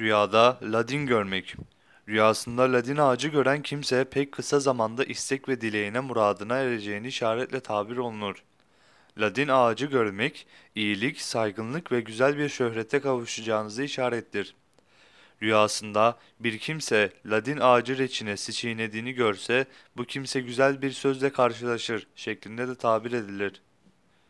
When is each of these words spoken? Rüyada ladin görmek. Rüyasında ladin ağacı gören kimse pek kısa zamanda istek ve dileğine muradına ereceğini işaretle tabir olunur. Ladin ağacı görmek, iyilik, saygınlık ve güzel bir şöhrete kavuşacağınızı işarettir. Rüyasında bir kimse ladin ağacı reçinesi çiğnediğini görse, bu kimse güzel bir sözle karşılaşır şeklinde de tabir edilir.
Rüyada 0.00 0.58
ladin 0.62 1.06
görmek. 1.06 1.56
Rüyasında 2.08 2.72
ladin 2.72 2.96
ağacı 2.96 3.28
gören 3.28 3.62
kimse 3.62 4.04
pek 4.04 4.32
kısa 4.32 4.60
zamanda 4.60 5.04
istek 5.04 5.48
ve 5.48 5.60
dileğine 5.60 6.00
muradına 6.00 6.56
ereceğini 6.56 7.06
işaretle 7.06 7.60
tabir 7.60 7.96
olunur. 7.96 8.44
Ladin 9.18 9.48
ağacı 9.48 9.86
görmek, 9.86 10.46
iyilik, 10.74 11.20
saygınlık 11.20 11.92
ve 11.92 12.00
güzel 12.00 12.38
bir 12.38 12.48
şöhrete 12.48 13.00
kavuşacağınızı 13.00 13.82
işarettir. 13.82 14.54
Rüyasında 15.42 16.18
bir 16.40 16.58
kimse 16.58 17.12
ladin 17.26 17.58
ağacı 17.60 17.98
reçinesi 17.98 18.52
çiğnediğini 18.52 19.12
görse, 19.12 19.66
bu 19.96 20.04
kimse 20.04 20.40
güzel 20.40 20.82
bir 20.82 20.90
sözle 20.92 21.32
karşılaşır 21.32 22.06
şeklinde 22.14 22.68
de 22.68 22.74
tabir 22.74 23.12
edilir. 23.12 23.62